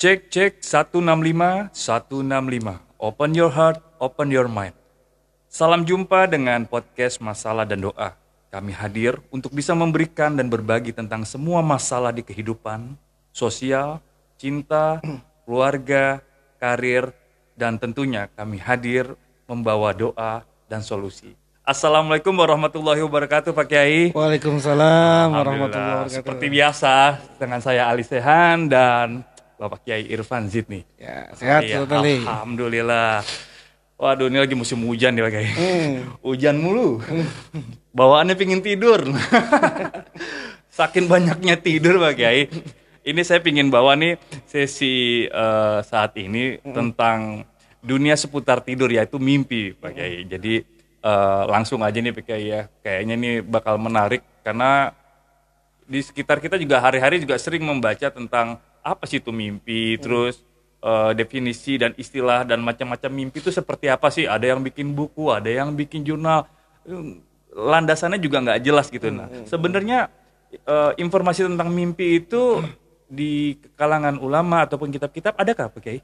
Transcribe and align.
Cek 0.00 0.32
cek 0.32 0.64
165 0.64 1.76
165. 1.76 1.76
Open 3.04 3.36
your 3.36 3.52
heart, 3.52 3.84
open 4.00 4.32
your 4.32 4.48
mind. 4.48 4.72
Salam 5.44 5.84
jumpa 5.84 6.24
dengan 6.24 6.64
podcast 6.64 7.20
Masalah 7.20 7.68
dan 7.68 7.84
Doa. 7.84 8.16
Kami 8.48 8.72
hadir 8.72 9.20
untuk 9.28 9.52
bisa 9.52 9.76
memberikan 9.76 10.32
dan 10.32 10.48
berbagi 10.48 10.96
tentang 10.96 11.28
semua 11.28 11.60
masalah 11.60 12.16
di 12.16 12.24
kehidupan, 12.24 12.96
sosial, 13.28 14.00
cinta, 14.40 15.04
keluarga, 15.44 16.24
karir, 16.56 17.12
dan 17.52 17.76
tentunya 17.76 18.32
kami 18.32 18.56
hadir 18.56 19.04
membawa 19.44 19.92
doa 19.92 20.48
dan 20.64 20.80
solusi. 20.80 21.36
Assalamualaikum 21.60 22.32
warahmatullahi 22.32 23.04
wabarakatuh 23.04 23.52
Pak 23.52 23.66
Kiai. 23.68 24.16
Waalaikumsalam 24.16 25.28
warahmatullahi 25.28 26.08
wabarakatuh. 26.08 26.16
Seperti 26.24 26.46
biasa 26.48 27.20
dengan 27.36 27.60
saya 27.60 27.84
Ali 27.84 28.00
Sehan 28.00 28.64
dan 28.64 29.28
Bapak 29.60 29.84
Kiai 29.84 30.08
Irfan 30.08 30.48
Zidni. 30.48 30.88
Ya, 30.96 31.28
sehat 31.36 31.68
Sobat 31.68 32.00
Ali. 32.00 32.24
Alhamdulillah. 32.24 33.20
Waduh 34.00 34.32
ini 34.32 34.40
lagi 34.40 34.56
musim 34.56 34.80
hujan 34.88 35.12
nih 35.12 35.20
Pak 35.28 35.32
Kiai. 35.36 35.48
Hmm. 35.52 35.92
Hujan 36.24 36.56
mulu. 36.56 37.04
Bawaannya 37.92 38.32
pingin 38.40 38.64
tidur. 38.64 39.04
Saking 40.80 41.12
banyaknya 41.12 41.60
tidur 41.60 42.00
Pak 42.00 42.16
Kiai. 42.16 42.48
Ini 43.04 43.20
saya 43.20 43.44
pingin 43.44 43.68
bawa 43.68 44.00
nih 44.00 44.16
sesi 44.48 45.28
eh, 45.28 45.78
saat 45.84 46.16
ini 46.16 46.56
Hmm. 46.64 46.72
tentang 46.72 47.18
dunia 47.84 48.16
seputar 48.16 48.64
tidur 48.64 48.88
yaitu 48.88 49.20
mimpi 49.20 49.76
Pak 49.76 49.92
Kiai. 49.92 50.24
Jadi 50.24 50.64
eh, 51.04 51.42
langsung 51.52 51.84
aja 51.84 52.00
nih 52.00 52.16
Pak 52.16 52.24
Kiai 52.24 52.44
ya. 52.48 52.60
Kayaknya 52.80 53.14
ini 53.20 53.30
bakal 53.44 53.76
menarik 53.76 54.24
karena 54.40 54.96
di 55.84 56.00
sekitar 56.00 56.40
kita 56.40 56.56
juga 56.56 56.80
hari-hari 56.80 57.20
juga 57.20 57.36
sering 57.36 57.60
membaca 57.60 58.08
tentang 58.08 58.56
apa 58.82 59.04
sih 59.04 59.20
itu 59.22 59.30
mimpi, 59.30 59.96
terus 60.00 60.40
eh, 60.80 61.12
definisi 61.16 61.76
dan 61.76 61.92
istilah 61.96 62.44
dan 62.44 62.60
macam-macam 62.64 63.10
mimpi 63.12 63.44
itu 63.44 63.52
seperti 63.52 63.88
apa 63.88 64.08
sih? 64.08 64.24
Ada 64.28 64.56
yang 64.56 64.60
bikin 64.64 64.92
buku, 64.96 65.30
ada 65.32 65.48
yang 65.48 65.72
bikin 65.76 66.02
jurnal, 66.02 66.48
Hmm, 66.80 67.20
landasannya 67.52 68.16
juga 68.16 68.40
nggak 68.40 68.60
jelas 68.64 68.88
gitu. 68.88 69.12
Nah, 69.12 69.28
sebenarnya 69.44 70.08
eh, 70.50 70.92
informasi 70.96 71.44
tentang 71.44 71.68
mimpi 71.68 72.24
itu 72.24 72.64
di 73.04 73.58
kalangan 73.76 74.16
ulama 74.16 74.64
ataupun 74.64 74.88
kitab-kitab 74.88 75.36
adakah, 75.36 75.68
Pak 75.68 75.80
Kiai? 75.82 76.00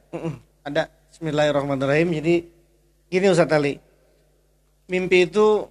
Ada 0.66 0.90
Bismillahirrahmanirrahim. 1.10 2.12
Jadi 2.20 2.34
gini 3.08 3.26
Ustaz 3.30 3.50
Ali. 3.54 3.80
Mimpi 4.86 5.26
itu 5.26 5.66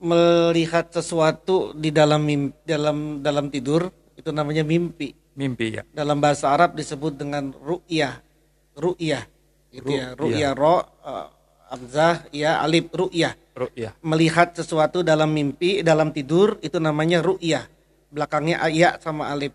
melihat 0.00 0.92
sesuatu 0.92 1.72
di 1.76 1.90
dalam 1.92 2.24
mimpi, 2.24 2.56
dalam 2.64 3.20
dalam 3.24 3.48
tidur 3.50 3.90
itu 4.14 4.30
namanya 4.30 4.62
mimpi. 4.62 5.12
Mimpi 5.36 5.76
ya. 5.76 5.82
Dalam 5.92 6.16
bahasa 6.16 6.48
Arab 6.48 6.72
disebut 6.74 7.12
dengan 7.12 7.52
ru'yah. 7.52 8.24
Ru'yah. 8.72 9.22
Gitu 9.68 9.92
ya. 9.92 10.16
Ru'yah. 10.16 10.52
Ro 10.56 10.80
uh, 10.80 11.28
hamzah 11.68 12.24
ya 12.32 12.64
alif 12.64 12.88
ru'yah. 12.90 13.36
Ru'yah. 13.56 13.92
melihat 14.04 14.52
sesuatu 14.52 15.00
dalam 15.00 15.32
mimpi, 15.32 15.80
dalam 15.80 16.12
tidur 16.12 16.60
itu 16.60 16.76
namanya 16.76 17.24
ru'yah. 17.24 17.64
Belakangnya 18.12 18.60
ayat 18.60 19.00
sama 19.00 19.32
alif. 19.32 19.52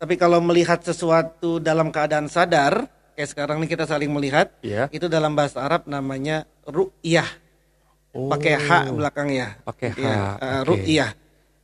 Tapi 0.00 0.16
kalau 0.16 0.40
melihat 0.40 0.80
sesuatu 0.80 1.60
dalam 1.60 1.92
keadaan 1.92 2.28
sadar, 2.28 2.88
kayak 3.16 3.28
sekarang 3.32 3.60
ini 3.60 3.68
kita 3.68 3.84
saling 3.84 4.08
melihat, 4.08 4.52
Iya. 4.64 4.88
itu 4.92 5.08
dalam 5.08 5.36
bahasa 5.36 5.60
Arab 5.60 5.84
namanya 5.88 6.48
ru'yah. 6.64 7.28
Pakai 8.12 8.56
hak 8.60 8.84
belakangnya. 8.96 9.60
Oh. 9.64 9.72
Pakai 9.72 9.88
Iya, 9.96 10.12
ha. 10.12 10.36
eh, 10.36 10.60
oke. 10.60 10.68
ru'yah. 10.68 11.10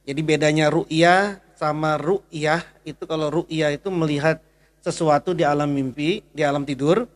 Jadi 0.06 0.20
bedanya 0.24 0.66
ru'yah 0.72 1.40
sama 1.56 1.96
ru'yah 1.96 2.62
itu 2.84 3.02
kalau 3.08 3.32
ru'yah 3.32 3.72
itu 3.72 3.88
melihat 3.88 4.38
sesuatu 4.84 5.34
di 5.34 5.42
alam 5.42 5.72
mimpi, 5.72 6.22
di 6.30 6.46
alam 6.46 6.62
tidur 6.62 7.08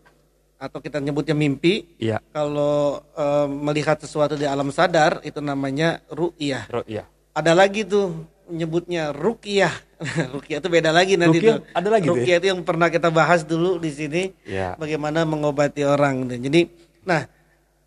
atau 0.61 0.79
kita 0.83 1.01
nyebutnya 1.01 1.37
mimpi. 1.37 1.87
Iya. 1.97 2.19
Kalau 2.35 3.05
eh, 3.15 3.47
melihat 3.49 4.01
sesuatu 4.01 4.35
di 4.35 4.45
alam 4.45 4.73
sadar 4.75 5.23
itu 5.23 5.39
namanya 5.39 6.03
ru'yah. 6.11 6.67
Ru'yah. 6.69 7.07
Ada 7.31 7.53
lagi 7.55 7.87
tuh 7.87 8.27
nyebutnya 8.51 9.15
ruqyah. 9.15 9.73
ruqyah 10.35 10.59
itu 10.59 10.69
beda 10.69 10.91
lagi 10.91 11.15
nanti 11.15 11.39
Ruqyah 11.39 11.57
tuh. 11.63 11.65
ada 11.73 11.89
lagi 11.89 12.07
ya? 12.07 12.13
Ruqyah 12.13 12.37
itu 12.43 12.47
yang 12.51 12.61
pernah 12.67 12.89
kita 12.91 13.09
bahas 13.09 13.47
dulu 13.47 13.79
di 13.79 13.91
sini. 13.95 14.23
Iya. 14.43 14.75
Bagaimana 14.77 15.23
mengobati 15.23 15.87
orang. 15.87 16.27
Jadi, 16.27 16.67
nah 17.07 17.25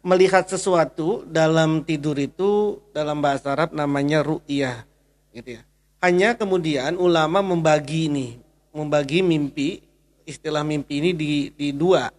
melihat 0.03 0.47
sesuatu 0.47 1.27
dalam 1.27 1.83
tidur 1.83 2.15
itu 2.19 2.79
dalam 2.95 3.19
bahasa 3.19 3.51
Arab 3.53 3.75
namanya 3.75 4.23
ru'yah. 4.23 4.87
Gitu 5.35 5.59
ya. 5.59 5.61
Hanya 6.03 6.35
kemudian 6.35 6.99
ulama 6.99 7.39
membagi 7.39 8.11
ini, 8.11 8.35
membagi 8.75 9.23
mimpi, 9.23 9.79
istilah 10.27 10.59
mimpi 10.59 10.99
ini 10.99 11.11
di, 11.15 11.47
di 11.55 11.71
dua. 11.71 12.11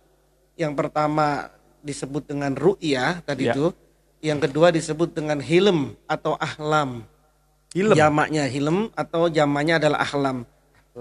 Yang 0.57 0.73
pertama 0.73 1.53
disebut 1.85 2.25
dengan 2.25 2.57
ru'yah 2.57 3.21
tadi 3.21 3.45
Ya. 3.45 3.53
itu. 3.53 3.77
Yang 4.25 4.49
kedua 4.49 4.73
disebut 4.73 5.13
dengan 5.13 5.37
hilm 5.37 6.01
atau 6.09 6.33
ahlam. 6.41 7.05
Hilm. 7.77 7.93
Jamaknya 7.93 8.49
hilm 8.49 8.89
atau 8.97 9.29
jamaknya 9.29 9.77
adalah 9.77 10.01
ahlam. 10.01 10.49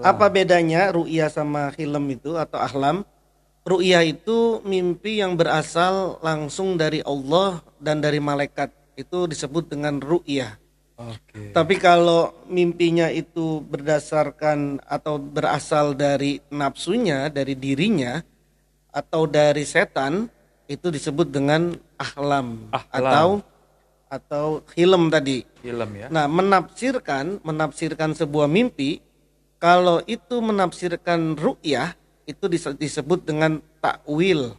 Apa 0.04 0.28
bedanya 0.28 0.92
ru'yah 0.92 1.32
sama 1.32 1.72
hilm 1.72 2.04
itu 2.12 2.36
atau 2.36 2.60
ahlam? 2.60 3.08
Ru'yah 3.64 4.04
itu 4.04 4.60
mimpi 4.60 5.24
yang 5.24 5.40
berasal 5.40 6.20
langsung 6.20 6.76
dari 6.76 7.00
Allah 7.00 7.64
dan 7.80 8.04
dari 8.04 8.20
malaikat. 8.20 8.68
Itu 8.92 9.24
disebut 9.24 9.72
dengan 9.72 10.04
ru'yah. 10.04 10.60
Oke. 10.94 11.50
Tapi 11.50 11.74
kalau 11.82 12.46
mimpinya 12.46 13.10
itu 13.10 13.58
berdasarkan 13.66 14.78
atau 14.86 15.18
berasal 15.18 15.98
dari 15.98 16.38
nafsunya, 16.54 17.26
dari 17.34 17.58
dirinya 17.58 18.22
atau 18.94 19.26
dari 19.26 19.66
setan, 19.66 20.30
itu 20.70 20.94
disebut 20.94 21.34
dengan 21.34 21.74
ahlam, 21.98 22.70
Ahlam. 22.70 22.94
atau 22.94 23.28
atau 24.06 24.46
hilm 24.78 25.10
tadi. 25.10 25.42
Film 25.58 25.90
ya. 25.98 26.06
Nah, 26.14 26.30
menafsirkan 26.30 27.42
menafsirkan 27.42 28.14
sebuah 28.14 28.46
mimpi 28.46 29.02
kalau 29.58 29.98
itu 30.06 30.38
menafsirkan 30.38 31.34
ru'yah 31.34 31.98
itu 32.22 32.44
dis- 32.46 32.78
disebut 32.78 33.26
dengan 33.26 33.58
takwil 33.82 34.54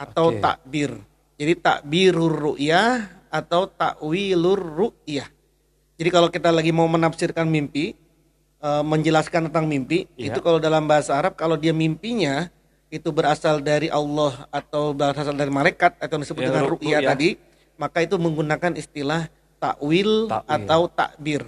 atau 0.00 0.32
Oke. 0.32 0.40
takbir. 0.40 0.96
Jadi 1.36 1.52
takbirur 1.60 2.32
ru'yah 2.32 3.15
atau 3.36 3.68
takwilur 3.68 4.56
ru'yah. 4.56 5.28
Jadi 5.96 6.08
kalau 6.08 6.28
kita 6.28 6.48
lagi 6.48 6.72
mau 6.72 6.88
menafsirkan 6.88 7.44
mimpi, 7.44 7.92
eh, 8.58 8.82
menjelaskan 8.82 9.48
tentang 9.48 9.68
mimpi, 9.68 10.08
Iya. 10.16 10.32
itu 10.32 10.38
kalau 10.40 10.56
dalam 10.56 10.84
bahasa 10.84 11.12
Arab 11.12 11.36
kalau 11.36 11.56
dia 11.56 11.72
mimpinya 11.72 12.48
itu 12.88 13.10
berasal 13.10 13.60
dari 13.60 13.92
Allah 13.92 14.48
atau 14.48 14.92
berasal 14.92 15.34
dari 15.34 15.50
malaikat 15.50 15.98
atau 15.98 16.16
disebut 16.16 16.40
Ya, 16.40 16.48
dengan 16.48 16.62
ru- 16.64 16.80
ru'yah 16.80 17.00
ru'yah. 17.02 17.10
tadi, 17.12 17.30
maka 17.76 17.98
itu 18.00 18.16
menggunakan 18.16 18.72
istilah 18.74 19.28
takwil, 19.58 20.30
Takwil. 20.30 20.48
atau 20.48 20.80
takbir. 20.88 21.42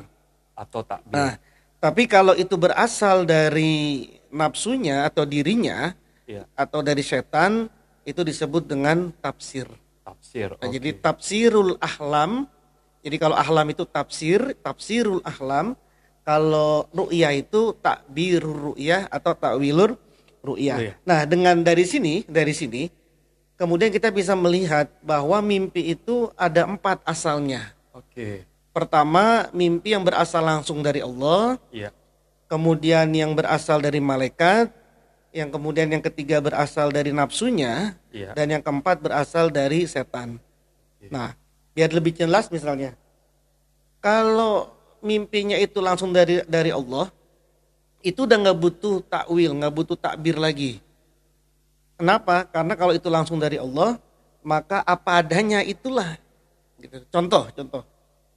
Atau 0.52 0.80
takbir. 0.82 1.12
Nah, 1.14 1.32
tapi 1.78 2.04
kalau 2.04 2.34
itu 2.34 2.56
berasal 2.56 3.22
dari 3.22 4.08
nafsunya 4.28 5.06
atau 5.06 5.24
dirinya 5.24 5.94
Iya. 6.26 6.44
atau 6.52 6.82
dari 6.82 7.00
setan 7.00 7.70
itu 8.02 8.20
disebut 8.20 8.64
dengan 8.64 9.08
tafsir. 9.20 9.68
Tafsir. 10.08 10.48
Nah, 10.56 10.64
oke. 10.64 10.72
Jadi 10.72 10.90
tafsirul 10.96 11.76
ahlam. 11.76 12.48
Jadi 13.04 13.16
kalau 13.20 13.36
ahlam 13.36 13.66
itu 13.68 13.84
tafsir, 13.84 14.40
tafsirul 14.64 15.20
ahlam. 15.20 15.76
Kalau 16.24 16.88
ru'yah 16.92 17.32
itu 17.32 17.72
takbirur 17.80 18.72
ru'yah 18.72 19.08
atau 19.08 19.32
takwilur 19.32 19.96
ru'yah. 20.44 20.76
Ru'yah. 20.76 20.94
Nah, 21.04 21.24
dengan 21.24 21.60
dari 21.64 21.84
sini, 21.88 22.24
dari 22.28 22.52
sini 22.52 22.88
kemudian 23.58 23.90
kita 23.90 24.08
bisa 24.14 24.38
melihat 24.38 24.92
bahwa 25.02 25.40
mimpi 25.42 25.92
itu 25.92 26.30
ada 26.38 26.64
empat 26.64 27.02
asalnya. 27.04 27.74
Oke. 27.90 28.46
Pertama, 28.70 29.50
mimpi 29.50 29.90
yang 29.96 30.06
berasal 30.06 30.44
langsung 30.44 30.78
dari 30.84 31.02
Allah, 31.02 31.58
Iya. 31.74 31.90
kemudian 32.46 33.10
yang 33.10 33.34
berasal 33.34 33.82
dari 33.82 33.98
malaikat, 33.98 34.70
yang 35.32 35.52
kemudian 35.52 35.88
yang 35.92 36.00
ketiga 36.00 36.40
berasal 36.40 36.88
dari 36.88 37.12
nafsunya, 37.12 37.94
Iya. 38.10 38.32
dan 38.32 38.46
yang 38.48 38.62
keempat 38.64 39.04
berasal 39.04 39.52
dari 39.52 39.84
setan. 39.84 40.40
Nah, 41.12 41.36
biar 41.76 41.92
lebih 41.92 42.16
jelas 42.16 42.48
misalnya, 42.48 42.96
kalau 44.00 44.72
mimpinya 45.04 45.54
itu 45.54 45.78
langsung 45.78 46.10
dari 46.10 46.42
dari 46.48 46.72
Allah, 46.74 47.12
itu 48.02 48.24
udah 48.24 48.36
nggak 48.48 48.58
butuh 48.58 48.96
takwil, 49.06 49.50
nggak 49.58 49.74
butuh 49.74 49.96
takbir 49.98 50.38
lagi. 50.38 50.80
Kenapa? 51.98 52.46
Karena 52.46 52.74
kalau 52.78 52.94
itu 52.94 53.10
langsung 53.10 53.42
dari 53.42 53.58
Allah, 53.58 53.98
maka 54.42 54.86
apa 54.86 55.18
adanya 55.22 55.66
itulah. 55.66 56.14
Gitu. 56.78 57.02
Contoh, 57.10 57.50
contoh. 57.50 57.82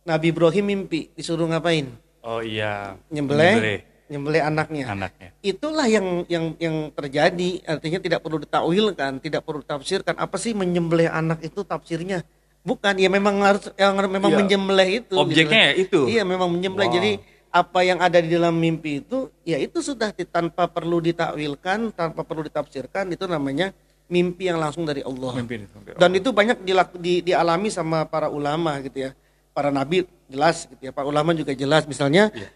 Nabi 0.02 0.34
Ibrahim 0.34 0.66
mimpi 0.66 1.14
disuruh 1.14 1.46
ngapain? 1.46 1.94
Oh 2.26 2.42
iya. 2.42 2.98
Nyembelih, 3.14 3.86
nyembelih 4.12 4.44
anaknya. 4.44 4.84
anaknya. 4.92 5.30
Itulah 5.40 5.88
yang 5.88 6.28
yang 6.28 6.52
yang 6.60 6.92
terjadi. 6.92 7.63
Artinya 7.63 8.00
tidak 8.04 8.19
perlu 8.19 8.44
ditakwilkan, 8.44 9.24
tidak 9.24 9.42
perlu 9.42 9.63
tafsirkan. 9.63 10.19
Apa 10.19 10.36
sih 10.36 10.52
menyembelih 10.52 11.08
anak 11.08 11.40
itu 11.40 11.63
tafsirnya? 11.63 12.28
Bukan, 12.62 12.94
ya 12.94 13.10
memang 13.10 13.42
harus 13.42 13.72
yang 13.74 13.96
memang 13.98 14.30
Iya. 14.30 14.40
menyembelih 14.44 14.90
itu. 15.02 15.16
Objeknya 15.18 15.72
ya 15.72 15.74
itu. 15.74 16.00
Iya, 16.06 16.22
memang 16.22 16.52
menyembelih. 16.52 16.92
Wow. 16.92 16.96
Jadi 17.00 17.12
apa 17.52 17.80
yang 17.81 18.00
ada 18.00 18.19
di 18.19 18.30
dalam 18.30 18.54
mimpi 18.54 19.02
itu 19.02 19.28
ya 19.42 19.58
itu 19.58 19.81
sudah 19.81 20.13
di- 20.13 20.28
tanpa 20.28 20.68
perlu 20.68 21.02
ditakwilkan, 21.02 21.90
tanpa 21.92 22.22
perlu 22.22 22.46
ditafsirkan 22.46 23.10
itu 23.10 23.25
namanya 23.25 23.74
mimpi 24.08 24.46
yang 24.46 24.60
langsung 24.60 24.84
dari 24.86 25.02
Allah. 25.02 25.34
Mimpi 25.36 25.63
itu. 25.63 25.78
Dan 25.96 26.12
itu 26.13 26.30
banyak 26.30 26.62
dilak- 26.62 27.00
di- 27.00 27.24
dialami 27.24 27.72
sama 27.72 28.04
para 28.06 28.28
ulama 28.28 28.78
gitu 28.84 29.08
ya. 29.08 29.12
Para 29.52 29.68
nabi 29.68 30.04
jelas 30.28 30.69
gitu 30.69 30.80
ya. 30.80 30.92
Para 30.92 31.08
ulama 31.08 31.31
juga 31.34 31.52
jelas 31.52 31.84
misalnya 31.84 32.30
Iya. 32.30 32.48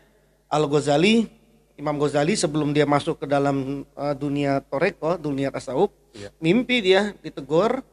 Al 0.45 0.69
Ghazali, 0.69 1.25
Imam 1.75 1.99
Ghazali 1.99 2.39
sebelum 2.39 2.71
dia 2.71 2.87
masuk 2.87 3.19
ke 3.19 3.27
dalam 3.27 3.83
uh, 3.93 4.15
dunia 4.15 4.63
toreko, 4.63 5.19
dunia 5.19 5.51
tasawuf, 5.51 5.91
Iya. 6.15 6.31
mimpi 6.39 6.79
dia 6.79 7.11
ditegur 7.19 7.83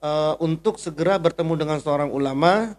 uh, 0.00 0.34
untuk 0.40 0.80
segera 0.80 1.20
bertemu 1.20 1.52
dengan 1.60 1.76
seorang 1.76 2.08
ulama 2.08 2.72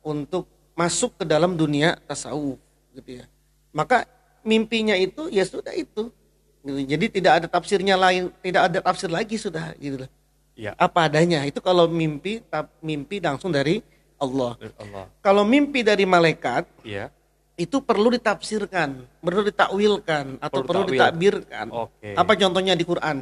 untuk 0.00 0.46
masuk 0.78 1.18
ke 1.18 1.24
dalam 1.26 1.58
dunia 1.58 1.98
tasawuf 2.06 2.62
gitu 2.94 3.22
ya. 3.22 3.24
Maka 3.74 4.06
mimpinya 4.46 4.94
itu 4.94 5.26
ya 5.28 5.42
sudah 5.42 5.74
itu. 5.74 6.14
Gitu. 6.62 6.78
Jadi 6.86 7.06
tidak 7.10 7.32
ada 7.42 7.46
tafsirnya 7.50 7.98
lain, 7.98 8.30
tidak 8.38 8.70
ada 8.70 8.78
tafsir 8.78 9.10
lagi 9.10 9.34
sudah 9.34 9.74
gitu 9.80 10.06
loh 10.06 10.10
Iya. 10.60 10.76
apa 10.76 11.08
adanya 11.08 11.40
itu 11.48 11.56
kalau 11.64 11.88
mimpi 11.88 12.44
tap, 12.44 12.68
mimpi 12.84 13.16
langsung 13.16 13.48
dari 13.48 13.80
Allah 14.20 14.60
Allah. 14.76 15.08
kalau 15.24 15.40
mimpi 15.40 15.80
dari 15.80 16.04
malaikat 16.04 16.68
Iya. 16.84 17.08
Itu 17.60 17.76
perlu 17.84 18.08
ditafsirkan 18.16 19.04
perlu 19.20 19.44
ditakwilkan 19.44 20.40
atau 20.40 20.64
Perlu 20.64 20.88
perlu, 20.88 20.96
ditakbirkan 20.96 21.66
Oke. 21.68 22.16
apa 22.16 22.32
contohnya 22.32 22.72
di 22.72 22.88
Quran 22.88 23.20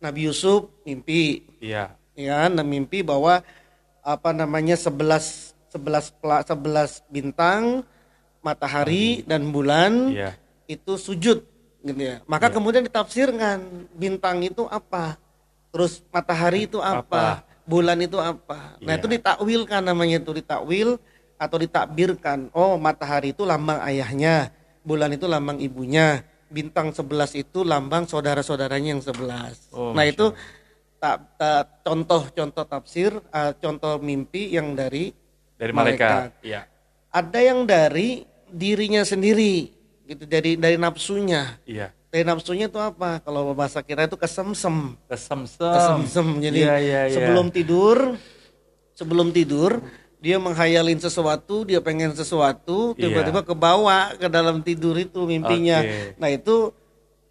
Nabi 0.00 0.20
Yusuf 0.24 0.72
mimpi 0.88 1.44
Iya. 1.60 1.92
ya 2.16 2.48
nah 2.48 2.64
mimpi 2.64 3.04
bahwa 3.04 3.44
apa 4.00 4.30
namanya 4.32 4.72
11 4.80 5.52
11 5.68 6.16
pela- 6.16 6.40
11 6.40 7.04
bintang 7.12 7.84
matahari 8.40 9.20
dan 9.28 9.52
bulan 9.52 10.12
Iya. 10.12 10.30
itu 10.64 10.96
sujud 10.96 11.44
gitu 11.84 12.00
ya. 12.00 12.24
Maka 12.24 12.48
kemudian 12.48 12.84
ditafsirkan 12.84 13.60
bintang 13.92 14.40
itu 14.40 14.64
apa? 14.68 15.20
Terus 15.68 16.00
matahari 16.08 16.64
itu 16.64 16.80
apa? 16.80 17.44
Bulan 17.64 17.96
itu 18.00 18.16
apa? 18.20 18.76
Nah, 18.80 18.96
Iya. 18.96 19.00
itu 19.00 19.06
ditakwilkan 19.08 19.80
namanya 19.84 20.20
itu 20.20 20.32
ditakwil 20.36 21.00
atau 21.36 21.56
ditakbirkan. 21.56 22.48
Oh, 22.50 22.76
matahari 22.76 23.30
itu 23.30 23.42
lambang 23.42 23.82
ayahnya, 23.82 24.50
bulan 24.80 25.10
itu 25.10 25.24
lambang 25.24 25.58
ibunya, 25.58 26.22
bintang 26.46 26.90
11 26.90 27.34
itu 27.34 27.62
lambang 27.62 28.04
saudara-saudaranya 28.04 28.94
yang 28.94 29.02
11. 29.02 29.68
Oh, 29.70 29.90
nah, 29.92 30.04
itu 30.04 30.30
contoh-contoh 31.82 32.64
tafsir, 32.64 33.12
eh, 33.12 33.52
contoh 33.58 33.98
mimpi 33.98 34.50
yang 34.50 34.72
dari 34.72 35.12
Dari 35.54 35.70
Malaikat. 35.70 36.10
malaikat. 36.10 36.30
Iya. 36.42 36.62
ada 37.08 37.38
yang 37.38 37.62
dari 37.62 38.26
dirinya 38.50 39.06
sendiri 39.06 39.70
gitu 40.02 40.26
dari 40.26 40.58
dari 40.58 40.74
nafsunya 40.74 41.62
Iya. 41.62 41.94
dari 42.10 42.26
nafsunya 42.26 42.66
itu 42.66 42.74
apa 42.74 43.22
kalau 43.22 43.54
bahasa 43.54 43.78
kira 43.80 44.02
itu 44.04 44.18
kesemsem 44.18 44.98
Kesemsem. 45.06 45.70
kesemsem 45.70 46.26
jadi 46.42 46.58
Iya, 46.58 46.74
iya, 46.76 47.00
iya. 47.06 47.14
sebelum 47.14 47.54
tidur 47.54 48.18
sebelum 48.92 49.30
tidur 49.30 49.78
dia 50.24 50.40
menghayalin 50.40 50.96
sesuatu 50.96 51.68
dia 51.68 51.84
pengen 51.84 52.16
sesuatu 52.16 52.96
Iya. 52.96 53.12
tiba-tiba 53.12 53.44
kebawa 53.44 54.16
ke 54.16 54.24
dalam 54.26 54.64
tidur 54.64 54.96
itu 54.96 55.28
mimpinya 55.28 55.84
Oke. 55.84 56.16
nah 56.16 56.32
itu 56.32 56.72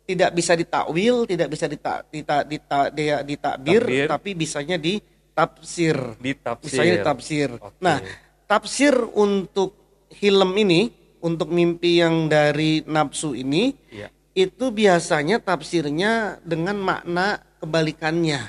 tidak 0.05 0.29
bisa 0.31 0.53
ditakwil 0.53 1.25
tidak 1.25 1.49
bisa 1.49 1.65
dita, 1.65 2.05
dita, 2.05 2.45
dita, 2.45 2.79
dia 2.93 3.25
ditakbir 3.25 3.81
Takbir. 3.81 4.05
tapi 4.05 4.29
bisanya 4.37 4.77
ditafsir 4.77 5.97
Ditafsir. 6.21 6.67
Misalnya 6.69 6.95
tafsir. 7.01 7.49
Oke. 7.57 7.81
Nah, 7.81 7.97
tafsir 8.45 8.93
untuk 9.17 9.73
film 10.13 10.53
ini, 10.53 10.93
untuk 11.19 11.49
mimpi 11.49 11.97
yang 11.97 12.29
dari 12.29 12.85
nafsu 12.85 13.33
ini, 13.33 13.73
Iya. 13.89 14.13
itu 14.35 14.69
biasanya 14.69 15.41
tafsirnya 15.41 16.37
dengan 16.45 16.77
makna 16.77 17.41
kebalikannya. 17.57 18.41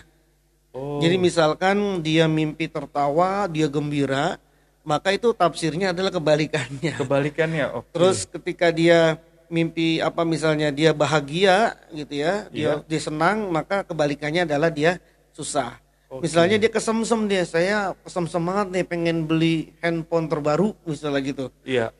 Oh. 0.74 0.98
Jadi 0.98 1.16
misalkan 1.16 2.02
dia 2.02 2.26
mimpi 2.26 2.66
tertawa, 2.66 3.46
dia 3.46 3.70
gembira, 3.70 4.42
maka 4.82 5.14
itu 5.14 5.30
tafsirnya 5.30 5.94
adalah 5.94 6.10
kebalikannya. 6.10 6.98
kebalikannya. 6.98 7.66
Oke. 7.78 7.88
Terus 7.94 8.26
ketika 8.26 8.74
dia 8.74 9.16
mimpi 9.46 10.02
apa 10.02 10.26
misalnya 10.26 10.74
dia 10.74 10.90
bahagia 10.90 11.78
gitu 11.94 12.18
ya, 12.18 12.50
dia 12.50 12.82
Iya. 12.82 12.84
dia 12.90 13.00
senang, 13.00 13.54
maka 13.54 13.86
kebalikannya 13.86 14.50
adalah 14.50 14.68
dia 14.68 14.98
susah. 15.30 15.78
Oke. 16.10 16.26
Misalnya 16.26 16.58
dia 16.58 16.70
kesemsem 16.70 17.30
dia, 17.30 17.46
saya 17.46 17.94
kesemsem 18.02 18.42
banget 18.42 18.66
nih 18.74 18.84
pengen 18.84 19.16
beli 19.30 19.70
handphone 19.78 20.26
terbaru 20.26 20.74
misalnya 20.82 21.22
gitu. 21.22 21.44
Iya. 21.62 21.94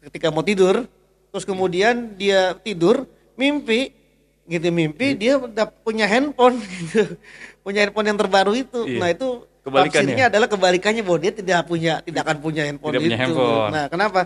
Ketika 0.00 0.32
mau 0.32 0.40
tidur, 0.44 0.88
terus 1.28 1.44
kemudian 1.44 2.16
dia 2.16 2.56
tidur, 2.56 3.04
mimpi 3.36 3.92
gitu 4.44 4.68
mimpi 4.68 5.16
dia 5.16 5.36
udah 5.36 5.64
punya 5.82 6.04
handphone 6.04 6.60
gitu. 6.72 7.16
Punya 7.60 7.88
handphone 7.88 8.12
yang 8.12 8.18
terbaru 8.20 8.52
itu. 8.54 8.80
Iya. 8.84 8.98
Nah, 9.00 9.08
itu 9.10 9.28
Kebalikannya. 9.64 9.88
tafsirnya 10.04 10.24
adalah 10.28 10.48
kebalikannya 10.48 11.00
bahwa 11.00 11.18
dia 11.18 11.32
tidak 11.32 11.58
punya 11.64 11.92
tidak 12.04 12.20
akan 12.28 12.38
punya 12.38 12.62
handphone 12.68 12.92
Tidak 12.92 13.02
punya 13.02 13.16
itu. 13.16 13.22
handphone. 13.24 13.70
Nah, 13.72 13.84
kenapa? 13.88 14.20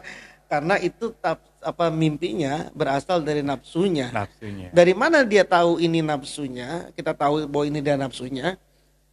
Karena 0.48 0.74
itu 0.80 1.12
tap, 1.20 1.38
apa 1.60 1.86
mimpinya 1.88 2.72
berasal 2.72 3.20
dari 3.20 3.44
nafsunya. 3.44 4.08
Nafsunya. 4.10 4.72
Dari 4.72 4.96
mana 4.96 5.22
dia 5.22 5.44
tahu 5.44 5.78
ini 5.78 6.00
nafsunya? 6.00 6.88
Kita 6.96 7.12
tahu 7.12 7.46
bahwa 7.46 7.64
ini 7.68 7.78
dia 7.78 7.94
nafsunya. 7.94 8.56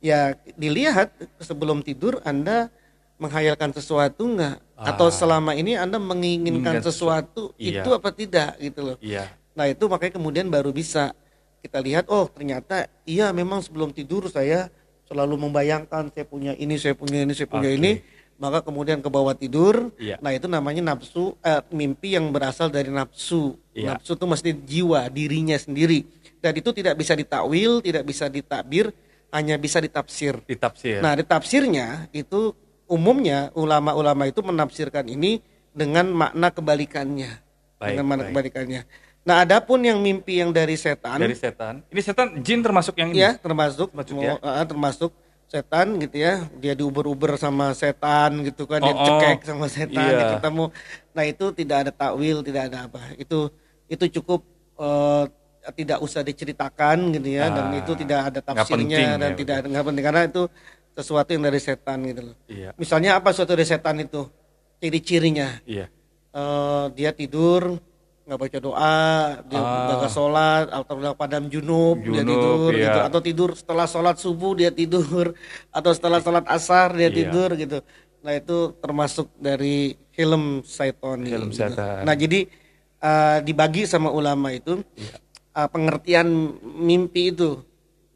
Ya 0.01 0.34
dilihat 0.56 1.12
sebelum 1.38 1.81
tidur 1.81 2.18
Anda 2.24 2.72
menghayalkan 3.18 3.69
sesuatu 3.72 4.25
enggak? 4.25 4.58
Atau 4.75 5.08
selama 5.08 5.54
ini 5.54 5.78
Anda 5.78 6.01
menginginkan 6.01 6.01
Ah. 6.01 6.81
Menginginkan 6.81 6.84
sesuatu 6.84 7.42
Iya. 7.56 7.84
itu 7.84 7.90
apa 7.92 8.10
tidak 8.10 8.50
gitu 8.58 8.80
loh. 8.81 8.98
Iya. 9.00 9.30
Nah 9.56 9.66
itu 9.72 9.88
makanya 9.88 10.19
kemudian 10.19 10.48
baru 10.52 10.69
bisa 10.69 11.16
kita 11.63 11.81
lihat 11.81 12.06
oh 12.12 12.30
ternyata 12.30 12.86
iya 13.10 13.34
memang 13.34 13.63
sebelum 13.63 13.90
tidur 13.90 14.30
saya 14.30 14.69
selalu 15.10 15.50
membayangkan 15.50 16.13
saya 16.13 16.25
punya 16.28 16.54
ini 16.54 16.78
saya 16.78 16.94
punya 16.94 17.25
ini 17.25 17.34
saya 17.34 17.50
punya 17.50 17.74
Oke. 17.74 17.80
ini 17.81 17.92
maka 18.36 18.62
kemudian 18.62 19.02
ke 19.02 19.10
bawah 19.10 19.34
tidur 19.34 19.90
Iya. 19.98 20.22
nah 20.22 20.30
itu 20.30 20.46
namanya 20.46 20.94
nafsu 20.94 21.34
eh, 21.42 21.66
mimpi 21.74 22.13
yang 22.13 22.30
berasal 22.30 22.69
dari 22.69 22.94
nafsu 22.94 23.57
Iya. 23.74 23.98
nafsu 23.98 24.13
itu 24.13 24.25
mesti 24.30 24.50
jiwa 24.54 25.10
dirinya 25.10 25.58
sendiri 25.58 26.06
dan 26.38 26.54
itu 26.54 26.69
tidak 26.69 27.01
bisa 27.01 27.18
ditakwil 27.18 27.81
tidak 27.81 28.04
bisa 28.06 28.30
ditakbir 28.30 28.94
hanya 29.34 29.58
bisa 29.58 29.81
ditafsir 29.81 30.38
Ditafsir. 30.46 31.01
Nah, 31.01 31.18
di 31.18 31.25
tafsirnya 31.25 32.08
itu 32.13 32.54
umumnya 32.86 33.50
ulama-ulama 33.58 34.30
itu 34.30 34.46
menafsirkan 34.46 35.10
ini 35.10 35.42
dengan 35.74 36.08
makna 36.13 36.54
kebalikannya. 36.54 37.42
Baik, 37.75 37.88
dengan 37.90 38.06
makna 38.06 38.22
baik. 38.22 38.30
kebalikannya. 38.31 38.81
Nah, 39.25 39.42
adapun 39.42 39.82
yang 39.82 39.98
mimpi 39.98 40.38
yang 40.38 40.53
dari 40.53 40.77
setan, 40.77 41.17
Dari 41.17 41.34
setan. 41.34 41.82
Ini 41.89 41.98
setan 42.00 42.27
jin 42.39 42.62
termasuk 42.62 42.94
yang 42.94 43.10
ini. 43.10 43.20
ya 43.20 43.34
termasuk 43.36 43.89
Termasuk 43.89 44.13
mau- 44.13 44.22
ya? 44.22 44.38
eh, 44.38 44.65
termasuk 44.65 45.12
setan 45.48 45.98
gitu 45.98 46.15
ya. 46.15 46.46
Dia 46.55 46.74
diuber-uber 46.74 47.34
sama 47.36 47.74
setan 47.74 48.46
gitu 48.46 48.63
kan, 48.63 48.79
dia 48.79 48.88
Oh, 48.88 48.96
oh. 48.96 49.05
cekek 49.17 49.39
sama 49.44 49.65
setan, 49.67 49.98
Iya. 50.05 50.13
dia 50.15 50.27
ketemu. 50.38 50.65
Nah, 51.12 51.24
itu 51.25 51.46
tidak 51.51 51.77
ada 51.79 51.91
takwil, 51.91 52.38
tidak 52.39 52.63
ada 52.70 52.77
apa. 52.86 53.01
Itu 53.15 53.50
itu 53.86 54.05
cukup 54.15 54.46
eh, 54.75 55.25
tidak 55.74 55.98
usah 55.98 56.22
diceritakan 56.22 57.10
gitu 57.12 57.29
ya 57.34 57.50
dan 57.50 57.74
Ah, 57.74 57.79
itu 57.79 57.91
tidak 57.96 58.29
ada 58.29 58.39
tafsirnya 58.39 59.17
dan 59.17 59.34
ya, 59.34 59.36
tidak 59.36 59.55
ada 59.58 59.67
nggak 59.67 59.86
penting 59.88 60.05
karena 60.05 60.22
itu 60.24 60.44
sesuatu 60.91 61.29
yang 61.32 61.41
dari 61.41 61.58
setan 61.58 62.05
gitu 62.05 62.22
loh. 62.22 62.36
Iya. 62.46 62.70
Misalnya 62.75 63.17
apa 63.17 63.34
suatu 63.34 63.51
dari 63.51 63.65
setan 63.65 63.98
itu? 63.98 64.29
Ciri-cirinya. 64.77 65.50
Iya. 65.65 65.89
Eh, 66.29 66.86
dia 66.94 67.10
tidur 67.10 67.82
nggak 68.25 68.39
baca 68.41 68.58
doa, 68.58 68.98
dia 69.46 69.58
Ah. 69.58 69.96
nggak 69.96 70.10
sholat, 70.10 70.65
atau 70.67 70.94
udah 70.98 71.13
padam 71.13 71.46
junub, 71.46 72.01
dia 72.01 72.22
Junub, 72.22 72.25
tidur 72.27 72.72
iya. 72.74 72.82
gitu, 72.84 73.00
atau 73.05 73.20
tidur 73.22 73.50
setelah 73.53 73.86
sholat 73.86 74.17
subuh 74.17 74.53
dia 74.53 74.70
tidur, 74.70 75.38
atau 75.77 75.91
setelah 75.94 76.20
sholat 76.20 76.46
asar 76.50 76.89
dia 76.91 77.08
Iya. 77.08 77.15
tidur 77.15 77.50
gitu. 77.53 77.77
Nah 78.20 78.34
itu 78.34 78.58
termasuk 78.75 79.29
dari 79.38 79.94
film 80.10 80.65
syaiton. 80.65 81.22
Film 81.22 81.50
gitu. 81.50 81.62
setan. 81.62 82.01
Nah 82.01 82.13
jadi 82.13 82.50
eh, 82.98 83.38
dibagi 83.39 83.86
sama 83.86 84.10
ulama 84.10 84.50
itu 84.50 84.82
Iya. 84.98 85.22
eh, 85.53 85.67
pengertian 85.70 86.25
mimpi 86.63 87.29
itu 87.29 87.62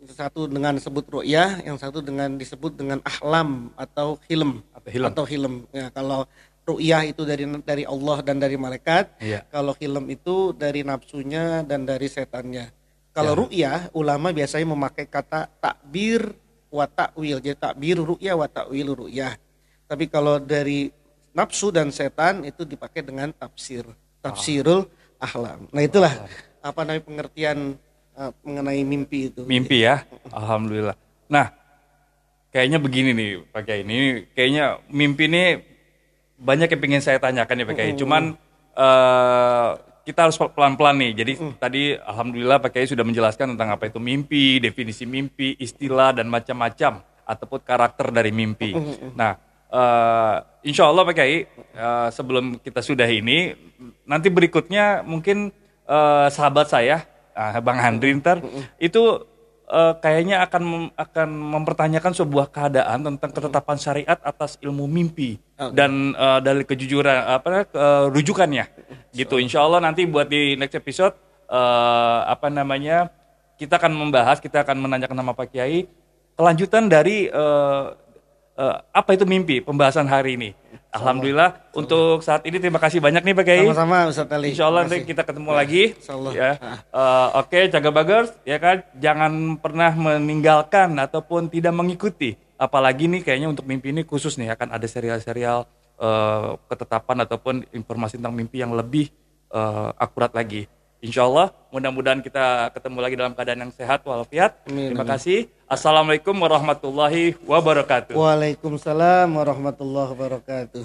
satu 0.10 0.50
dengan 0.50 0.74
disebut 0.74 1.06
ru'yah, 1.06 1.62
yang 1.62 1.78
satu 1.78 2.02
dengan 2.02 2.34
disebut 2.34 2.74
dengan 2.74 2.98
ahlam 3.06 3.70
atau 3.78 4.18
hilm 4.26 4.66
Atau 4.74 4.90
hilm. 4.90 5.06
atau 5.06 5.24
hilm. 5.24 5.54
Ya, 5.70 5.94
kalau 5.94 6.26
ru'yah 6.76 7.02
itu 7.10 7.26
dari 7.26 7.44
dari 7.66 7.84
Allah 7.84 8.18
dan 8.22 8.38
dari 8.38 8.56
malaikat, 8.56 9.18
Iya. 9.18 9.44
kalau 9.50 9.74
hilm 9.76 10.06
itu 10.14 10.54
dari 10.54 10.86
nafsunya 10.86 11.66
dan 11.66 11.84
dari 11.84 12.06
setannya. 12.06 12.70
Kalau 13.10 13.34
Ya. 13.34 13.40
ru'yah 13.42 13.80
ulama 13.98 14.30
biasanya 14.30 14.70
memakai 14.70 15.10
kata 15.10 15.50
takbir 15.58 16.30
wa 16.70 16.86
ta'wil. 16.86 17.42
Jadi 17.42 17.58
takbir 17.58 17.98
ru'yah 17.98 18.38
wa 18.38 18.46
ta'wil 18.46 18.94
ru'yah. 18.94 19.34
Tapi 19.90 20.06
kalau 20.06 20.38
dari 20.38 20.94
nafsu 21.34 21.74
dan 21.74 21.90
setan 21.90 22.46
itu 22.46 22.62
dipakai 22.64 23.02
dengan 23.02 23.34
tafsir. 23.34 23.84
Tafsirul 24.22 24.86
ahlam. 25.18 25.66
Nah, 25.74 25.82
itulah 25.82 26.14
apa 26.62 26.80
namanya 26.86 27.04
pengertian 27.04 27.80
uh, 28.14 28.32
mengenai 28.46 28.84
mimpi 28.86 29.34
itu. 29.34 29.42
Mimpi 29.48 29.84
ya. 29.88 30.04
Alhamdulillah. 30.30 30.94
Nah, 31.32 31.50
kayaknya 32.52 32.78
begini 32.78 33.16
nih 33.16 33.30
Pak 33.50 33.62
Kiai. 33.66 33.82
Ini 33.86 33.98
kayaknya 34.36 34.66
mimpi 34.92 35.26
ini 35.30 35.44
banyak 36.40 36.72
yang 36.72 36.82
pengen 36.82 37.04
saya 37.04 37.20
tanyakan 37.20 37.62
ya 37.62 37.66
Pak 37.68 37.76
Kiai. 37.76 37.94
Cuman 38.00 38.24
eh, 38.74 39.70
kita 40.08 40.26
harus 40.26 40.40
pelan-pelan 40.40 40.96
nih. 40.98 41.12
Jadi 41.22 41.34
tadi 41.60 41.84
alhamdulillah 41.94 42.58
Kiai 42.72 42.90
sudah 42.90 43.06
menjelaskan 43.06 43.54
tentang 43.54 43.70
apa 43.76 43.92
itu 43.92 44.00
mimpi, 44.02 44.58
definisi 44.58 45.06
mimpi, 45.06 45.54
istilah 45.60 46.16
dan 46.16 46.32
macam-macam 46.32 47.04
ataupun 47.28 47.60
karakter 47.62 48.10
dari 48.10 48.34
mimpi. 48.34 48.74
Nah, 49.14 49.38
eh, 49.70 50.36
insya 50.66 50.90
Allah 50.90 51.06
Pak 51.06 51.14
Kiai 51.14 51.46
eh, 51.46 52.08
sebelum 52.10 52.58
kita 52.58 52.82
sudah 52.82 53.06
ini 53.06 53.54
nanti 54.10 54.34
berikutnya 54.34 55.06
mungkin 55.06 55.54
eh, 55.86 56.28
sahabat 56.34 56.72
saya 56.72 57.06
Bang 57.64 57.80
Handri 57.80 58.12
ntar 58.20 58.44
itu 58.84 59.24
eh, 59.70 59.94
kayaknya 60.02 60.42
akan 60.44 60.62
mem- 60.66 60.94
akan 60.98 61.30
mempertanyakan 61.30 62.14
sebuah 62.18 62.50
keadaan 62.50 63.06
tentang 63.06 63.32
ketetapan 63.32 63.78
syariat 63.78 64.20
atas 64.26 64.58
ilmu 64.60 64.90
mimpi 64.90 65.38
dan 65.72 66.18
eh, 66.18 66.40
dari 66.44 66.66
kejujuran 66.66 67.18
apa 67.30 67.70
eh, 67.70 68.06
rujukannya. 68.10 68.66
Gitu. 69.14 69.38
Insya 69.40 69.64
Allah 69.64 69.80
nanti 69.86 70.10
buat 70.10 70.28
di 70.28 70.58
next 70.58 70.76
episode 70.76 71.14
eh, 71.48 72.20
apa 72.26 72.50
namanya 72.50 73.14
kita 73.62 73.78
akan 73.78 73.94
membahas 73.94 74.42
kita 74.42 74.66
akan 74.66 74.78
menanyakan 74.82 75.18
nama 75.18 75.32
Pak 75.38 75.54
Kiai. 75.54 75.86
Kelanjutan 76.36 76.88
dari 76.88 77.30
eh, 77.30 77.84
eh, 78.60 78.76
apa 78.92 79.10
itu 79.16 79.24
mimpi 79.24 79.64
pembahasan 79.64 80.06
hari 80.12 80.36
ini 80.36 80.52
Alhamdulillah 80.90 81.70
untuk 81.78 82.26
saat 82.26 82.42
ini 82.50 82.58
terima 82.58 82.82
kasih 82.82 82.98
banyak 82.98 83.22
nih 83.22 83.34
Pak 83.38 83.46
Kiai 83.46 83.62
Sama-sama 83.62 84.10
Ustaz 84.10 84.26
Ali. 84.34 84.58
Insya 84.58 84.74
Allah 84.74 84.90
nanti 84.90 85.06
kita 85.06 85.22
ketemu 85.22 85.52
lagi. 85.54 85.94
Insyaallah. 85.94 86.34
Ya. 86.34 86.52
Eh, 86.90 87.28
Oke, 87.38 87.60
jaga 87.70 87.90
bagers, 87.94 88.34
ya 88.42 88.58
kan. 88.58 88.82
Jangan 88.98 89.62
pernah 89.62 89.94
meninggalkan 89.94 90.98
ataupun 90.98 91.54
tidak 91.54 91.78
mengikuti. 91.78 92.34
Apalagi 92.58 93.06
nih 93.06 93.22
kayaknya 93.22 93.54
untuk 93.54 93.70
mimpi 93.70 93.94
ini 93.94 94.02
khusus 94.02 94.34
nih 94.42 94.50
akan 94.58 94.74
ada 94.74 94.88
serial-serial 94.90 95.70
eh, 96.02 96.50
ketetapan 96.66 97.18
ataupun 97.22 97.70
informasi 97.70 98.18
tentang 98.18 98.34
mimpi 98.34 98.58
yang 98.58 98.74
lebih 98.74 99.14
eh, 99.54 99.90
akurat 99.94 100.34
lagi. 100.34 100.66
Insya 101.00 101.24
Allah, 101.24 101.56
mudah-mudahan 101.72 102.20
kita 102.20 102.76
ketemu 102.76 102.98
lagi 103.00 103.16
dalam 103.16 103.32
keadaan 103.32 103.60
yang 103.64 103.72
sehat 103.72 104.04
walafiat. 104.04 104.60
Amin, 104.68 104.92
Terima 104.92 105.08
kasih. 105.08 105.48
Assalamualaikum 105.64 106.36
warahmatullahi 106.36 107.40
wabarakatuh. 107.40 108.20
Waalaikumsalam 108.20 109.32
warahmatullahi 109.32 110.12
wabarakatuh. 110.12 110.84